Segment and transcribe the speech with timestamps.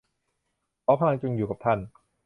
[0.85, 1.79] ขอพลังจงอยู่กับท่าน